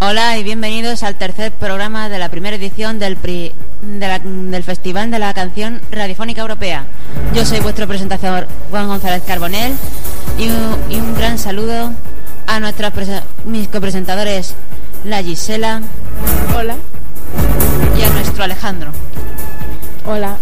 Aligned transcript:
Hola 0.00 0.36
y 0.36 0.42
bienvenidos 0.44 1.02
al 1.02 1.14
tercer 1.14 1.50
programa 1.52 2.08
de 2.08 2.18
la 2.18 2.28
primera 2.28 2.56
edición 2.56 2.98
del, 2.98 3.16
pri- 3.16 3.52
de 3.82 4.06
la- 4.06 4.18
del 4.18 4.62
Festival 4.62 5.10
de 5.10 5.18
la 5.18 5.32
Canción 5.32 5.80
Radiofónica 5.90 6.42
Europea. 6.42 6.84
Yo 7.34 7.46
soy 7.46 7.60
vuestro 7.60 7.86
presentador 7.86 8.46
Juan 8.70 8.88
González 8.88 9.22
Carbonell 9.26 9.72
y 10.38 10.48
un, 10.48 10.76
y 10.90 10.96
un 10.96 11.14
gran 11.14 11.38
saludo 11.38 11.92
a 12.46 12.60
nuestros 12.60 12.92
mis 13.46 13.68
copresentadores, 13.68 14.54
la 15.04 15.22
Gisela 15.22 15.80
Hola. 16.54 16.76
Y 17.98 18.02
a 18.02 18.10
nuestro 18.10 18.44
Alejandro. 18.44 18.90
Hola. 20.06 20.36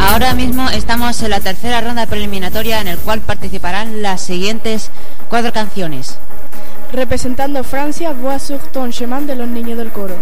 Ahora 0.00 0.34
mismo 0.34 0.68
estamos 0.70 1.22
en 1.22 1.30
la 1.30 1.38
tercera 1.38 1.80
ronda 1.80 2.06
preliminatoria 2.06 2.80
en 2.80 2.88
el 2.88 2.98
cual 2.98 3.20
participarán 3.20 4.02
las 4.02 4.20
siguientes 4.20 4.90
cuatro 5.28 5.52
canciones. 5.52 6.18
Representando 6.92 7.62
Francia, 7.62 8.12
Voix 8.12 8.42
sur 8.42 8.58
ton 8.72 8.90
chemin 8.90 9.26
de 9.26 9.36
los 9.36 9.46
niños 9.46 9.78
del 9.78 9.90
coro. 9.90 10.16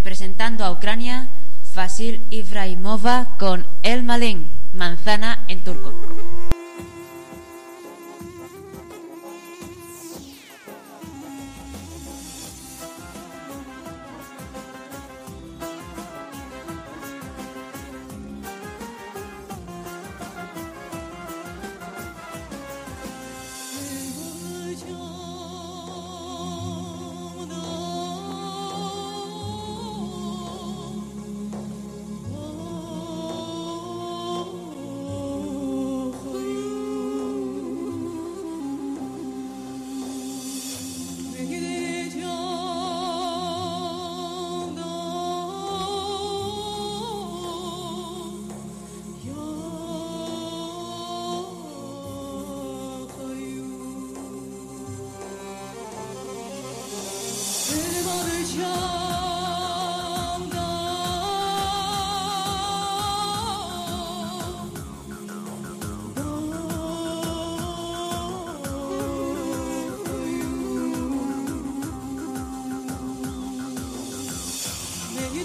Representando 0.00 0.64
a 0.64 0.70
Ucrania, 0.70 1.28
Fasil 1.74 2.24
Ibrahimova 2.30 3.36
con 3.38 3.66
El 3.82 4.02
Malin, 4.02 4.48
manzana 4.72 5.44
en 5.46 5.60
turco. 5.60 5.92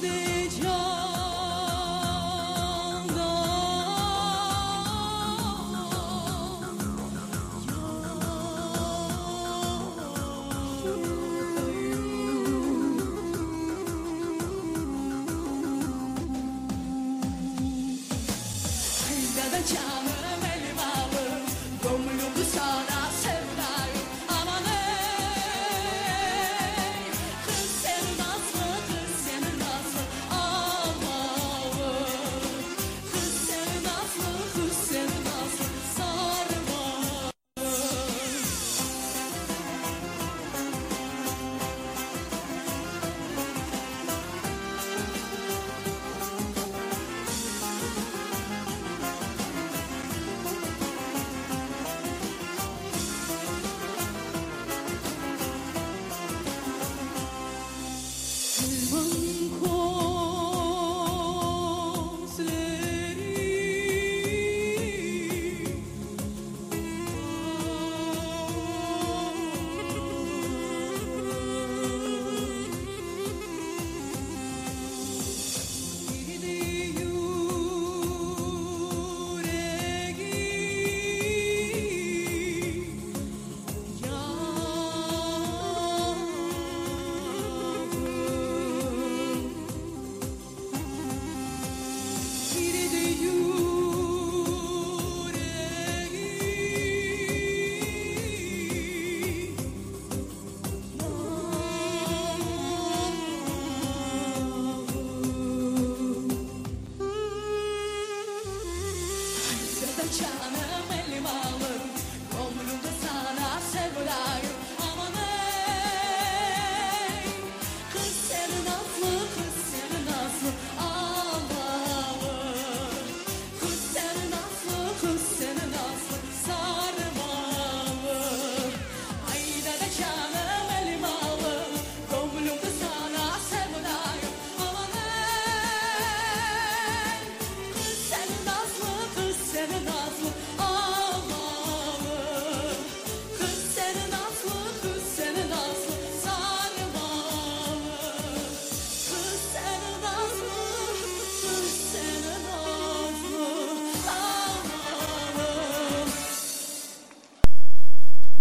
Sunday. 0.06 0.35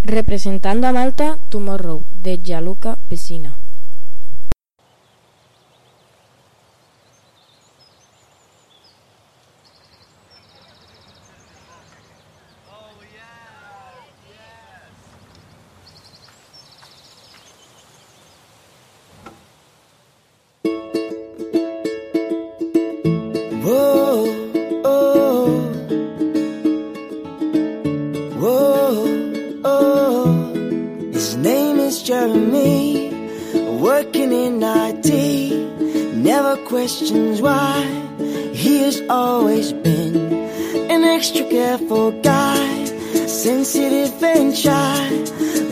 representando 0.04 0.86
a 0.86 0.92
Malta, 0.92 1.38
Tomorrow, 1.48 2.02
de 2.22 2.38
Gianluca 2.42 2.98
Pesina. 3.08 3.63
working 33.84 34.32
in 34.32 34.62
IT, 34.62 35.08
never 36.16 36.56
questions 36.64 37.40
why. 37.42 37.82
He 38.52 38.78
has 38.78 39.02
always 39.10 39.72
been 39.72 40.16
an 40.90 41.04
extra 41.04 41.44
careful 41.48 42.12
guy, 42.22 42.84
sensitive 43.26 44.22
and 44.22 44.56
shy. 44.56 45.08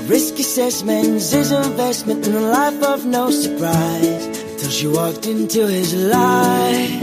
Risk 0.09 0.35
assessments 0.39 1.33
is 1.33 1.53
investment 1.53 2.27
in 2.27 2.35
a 2.35 2.41
life 2.41 2.83
of 2.83 3.07
no 3.07 3.31
surprise. 3.31 4.25
Till 4.59 4.71
she 4.71 4.87
walked 4.89 5.27
into 5.27 5.67
his 5.67 5.95
life, 5.95 7.03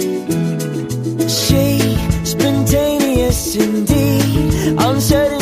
she 1.28 1.80
spontaneous 2.24 3.56
indeed, 3.56 4.78
uncertain. 4.78 5.39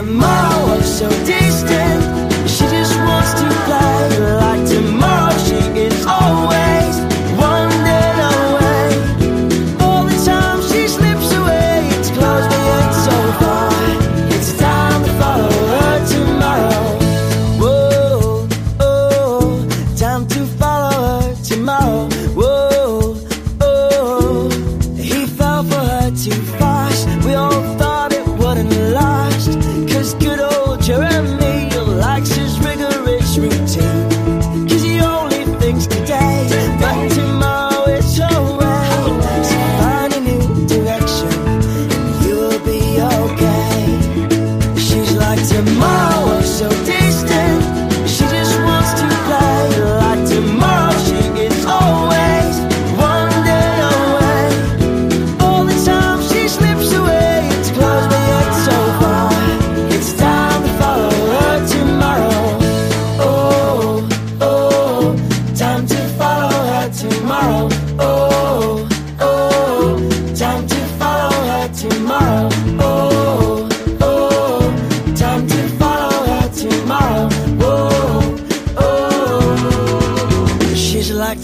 the 0.00 0.06
more 0.06 0.82
so 0.82 1.08
distant. 1.26 1.89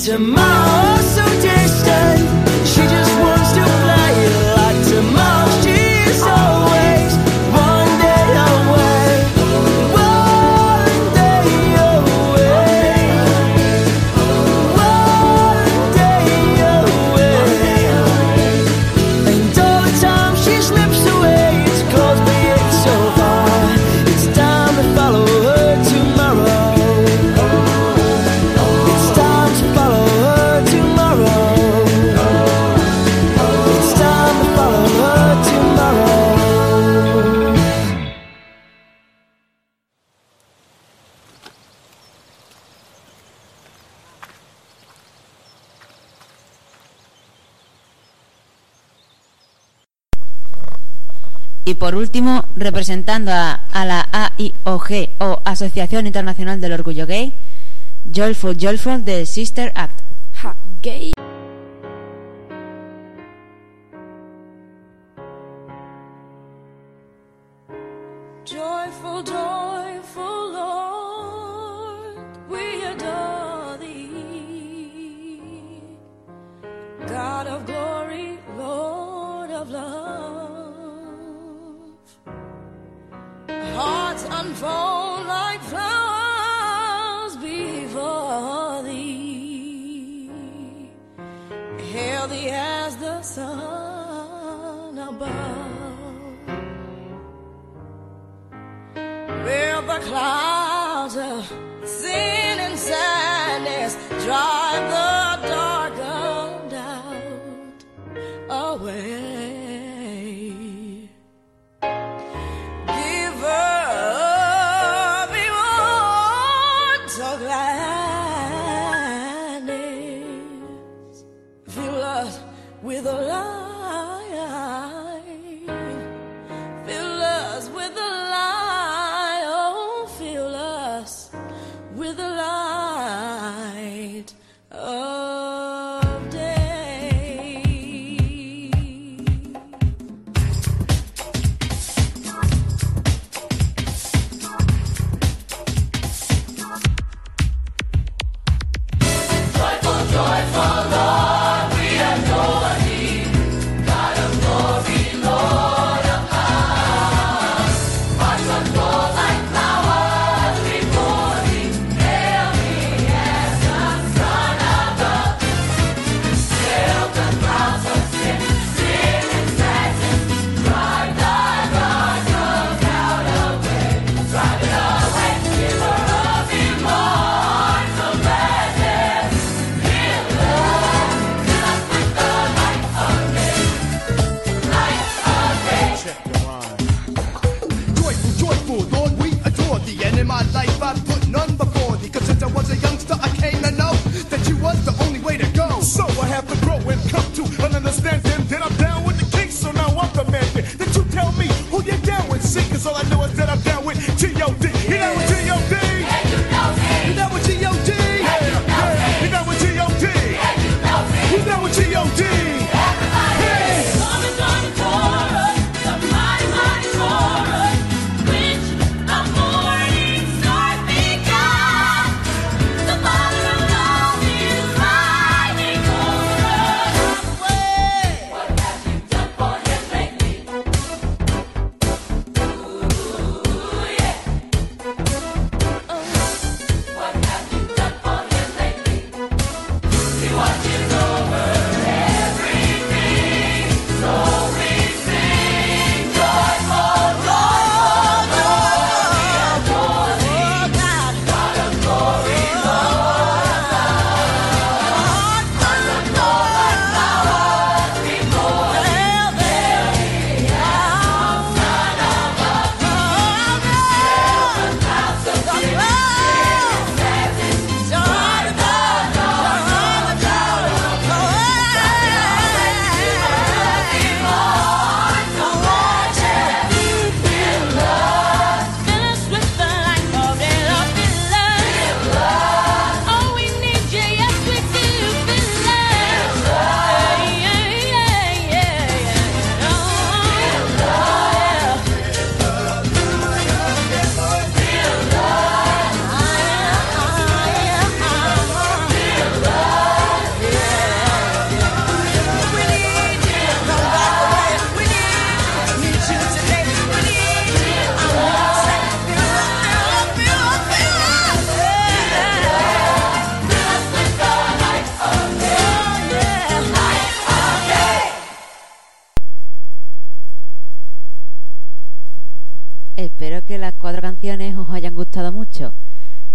to 0.07 0.21
my 0.21 0.46
Y 51.69 51.75
por 51.75 51.97
último, 51.97 52.45
representando 52.55 53.33
a, 53.33 53.85
la 53.85 54.09
AIOG 54.13 55.11
o 55.19 55.43
Asociación 55.45 56.07
Internacional 56.07 56.61
del 56.61 56.71
Orgullo 56.71 57.09
Gay, 57.09 57.35
Joyful 58.05 58.57
Joyful 58.57 59.05
de 59.05 59.27
Sister 59.27 59.73
Act. 59.75 60.01
la 100.17 100.56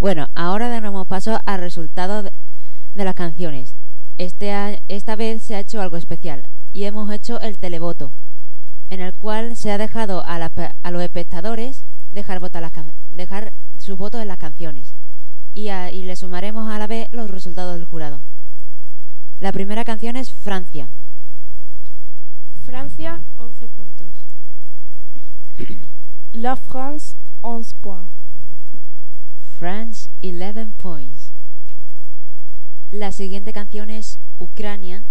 Bueno, 0.02 0.30
ahora 0.34 0.68
daremos 0.68 1.06
paso 1.06 1.38
al 1.46 1.60
resultado 1.60 2.24
de, 2.24 2.32
las 2.96 3.14
canciones. 3.14 3.76
Este 4.18 4.82
esta 4.88 5.16
vez 5.16 5.44
se 5.44 5.54
ha 5.54 5.60
hecho 5.60 5.80
algo 5.80 5.96
especial 5.96 6.48
y 6.74 6.86
hemos 6.86 7.12
hecho 7.12 7.40
el 7.40 7.60
televoto, 7.60 8.12
en 8.90 9.00
el 9.00 9.14
cual 9.14 9.56
se 9.56 9.72
ha 9.72 9.78
dejado 9.78 10.26
a, 10.26 10.40
la 10.40 10.52
a 10.82 10.90
los 10.90 11.04
espectadores 11.04 11.84
dejar, 12.14 12.40
votar 12.40 12.64
las 12.64 12.72
dejar 13.12 13.54
sus 13.78 13.96
votos 13.96 14.20
en 14.24 14.28
las 14.30 14.40
canciones 14.40 14.96
y, 15.54 15.68
a- 15.68 15.92
y 15.92 16.02
le 16.04 16.16
sumaremos 16.16 16.68
a 16.68 16.80
la 16.80 16.88
vez 16.88 17.08
los 17.12 17.30
resultados 17.30 17.76
del 17.76 17.86
jurado. 17.86 18.22
La 19.40 19.52
primera 19.52 19.84
canción 19.84 20.16
es 20.16 20.32
Francia. 20.32 20.90
Francia, 22.66 23.22
11 23.38 23.68
puntos. 23.68 24.08
La 26.32 26.56
France, 26.56 27.16
11 27.42 27.76
points. 27.82 28.10
France 29.62 30.10
11 30.24 30.74
points. 30.76 31.34
La 32.90 33.12
siguiente 33.12 33.54
canción 33.54 33.92
es 33.92 34.18
Ucrania. 34.40 35.04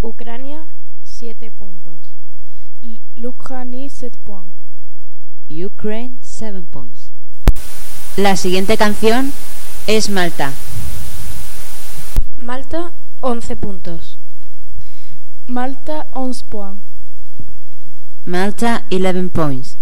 Ucrania, 0.00 0.66
7 1.04 1.52
puntos. 1.52 2.00
L'Ukraine, 3.14 3.90
7 3.90 4.18
points. 4.24 4.52
Ukraine 5.48 6.16
7 6.20 6.64
points. 6.68 7.12
La 8.16 8.34
siguiente 8.36 8.76
canción 8.76 9.32
es 9.86 10.10
Malta. 10.10 10.52
Malta, 12.42 12.90
11 13.20 13.54
puntos. 13.54 14.16
Malta, 15.46 16.08
11 16.12 16.44
points. 16.50 16.82
Malta 18.26 18.84
11 18.90 19.28
points. 19.28 19.77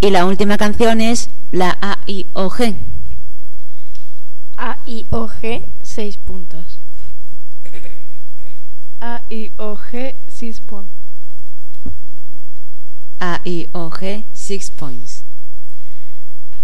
Y 0.00 0.10
la 0.10 0.24
última 0.24 0.56
canción 0.56 1.00
es 1.00 1.28
la 1.52 1.76
AIOG. 1.80 2.74
AIOG, 4.56 5.62
6 5.82 6.16
puntos. 6.18 6.64
AIOG, 9.00 10.14
6 10.28 10.60
points. 10.60 10.90
AIOG 13.18 14.24
6 14.32 14.70
points. 14.70 15.22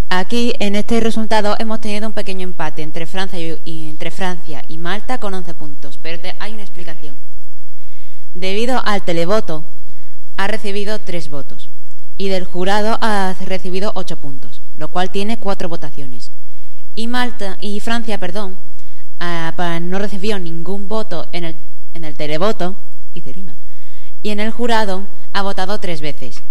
Aquí 0.08 0.54
en 0.60 0.76
este 0.76 1.00
resultado 1.00 1.56
hemos 1.58 1.80
tenido 1.80 2.06
un 2.06 2.12
pequeño 2.14 2.44
empate 2.44 2.82
entre 2.82 3.06
Francia 3.06 3.38
y, 3.38 3.58
y- 3.64 3.90
entre 3.90 4.10
Francia 4.10 4.64
y 4.68 4.78
Malta 4.78 5.18
con 5.18 5.34
11 5.34 5.52
puntos, 5.54 5.98
pero 6.00 6.18
te- 6.20 6.36
hay 6.38 6.52
una 6.54 6.62
explicación. 6.62 7.16
Debido 8.34 8.82
al 8.86 9.02
televoto 9.04 9.64
ha 10.36 10.46
recibido 10.46 10.98
3 11.00 11.28
votos 11.28 11.68
y 12.18 12.28
del 12.28 12.44
jurado 12.44 12.98
ha 13.00 13.34
recibido 13.44 13.92
8 13.94 14.16
puntos, 14.16 14.60
lo 14.76 14.88
cual 14.88 15.10
tiene 15.10 15.38
4 15.38 15.68
votaciones. 15.68 16.30
Y 16.94 17.08
Malta 17.08 17.58
y 17.60 17.80
Francia, 17.80 18.18
perdón, 18.18 18.56
ah, 19.20 19.78
no 19.82 19.98
recibió 19.98 20.38
ningún 20.38 20.88
voto 20.88 21.28
en 21.32 21.44
el, 21.44 21.56
en 21.94 22.04
el 22.04 22.14
televoto 22.16 22.76
y 24.22 24.30
en 24.30 24.40
el 24.40 24.50
jurado 24.50 25.06
ha 25.32 25.42
votado 25.42 25.78
tres 25.78 26.00
veces, 26.00 26.42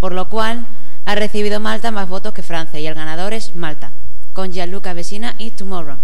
por 0.00 0.12
lo 0.12 0.28
cual 0.28 0.66
ha 1.04 1.14
recibido 1.14 1.60
Malta 1.60 1.90
más 1.90 2.08
votos 2.08 2.32
que 2.32 2.42
Francia 2.42 2.80
y 2.80 2.86
el 2.86 2.94
ganador 2.94 3.34
es 3.34 3.56
Malta, 3.56 3.92
con 4.32 4.52
Gianluca 4.52 4.92
Vecina 4.92 5.34
y 5.38 5.50
Tomorrow. 5.50 5.98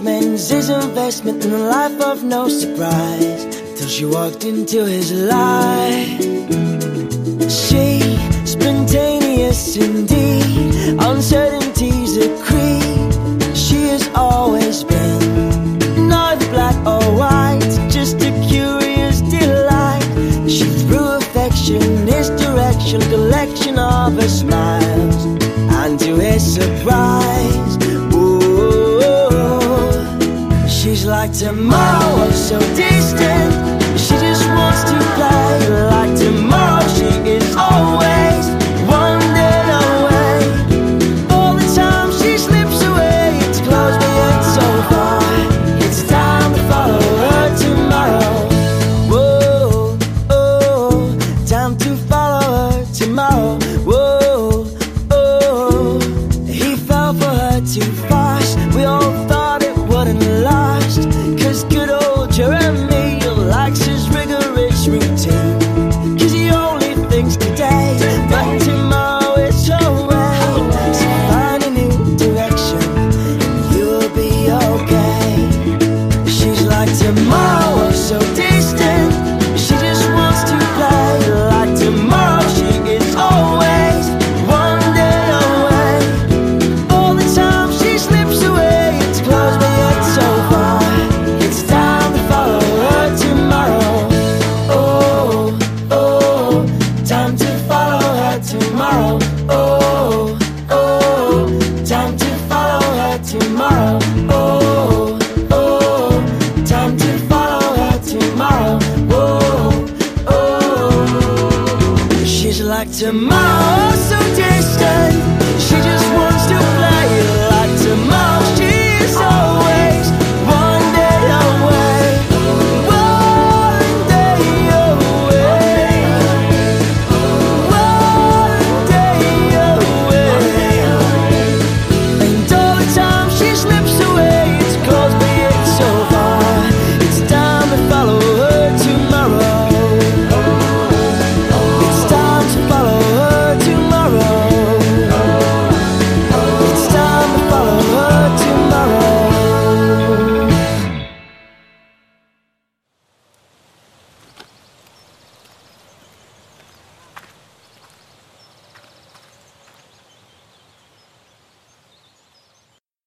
man's 0.00 0.48
his 0.48 0.68
investment 0.68 1.44
in 1.44 1.52
a 1.52 1.58
life 1.58 2.00
of 2.00 2.22
no 2.22 2.48
surprise. 2.48 3.44
Till 3.76 3.88
she 3.88 4.04
walked 4.04 4.44
into 4.44 4.84
his 4.84 5.12
life. 5.12 6.20
She, 7.48 8.00
spontaneous 8.44 9.76
indeed, 9.76 11.00
uncertainties 11.00 12.16
a 12.16 12.28
creed. 12.44 13.56
She 13.56 13.80
has 13.92 14.08
always 14.14 14.84
been 14.84 15.78
neither 16.08 16.48
black 16.50 16.76
or 16.86 17.04
white, 17.16 17.60
just 17.88 18.16
a 18.16 18.32
curious 18.48 19.20
delight. 19.22 20.04
She 20.48 20.68
threw 20.84 21.06
affection 21.20 22.06
his 22.06 22.28
direction, 22.30 23.00
collection 23.02 23.78
of 23.78 24.14
her 24.14 24.28
smiles, 24.28 25.24
and 25.80 25.98
to 26.00 26.16
his 26.16 26.54
surprise. 26.54 26.75
like 31.26 31.38
tomorrow. 31.38 32.30
So 32.30 32.58
distant. 32.74 33.55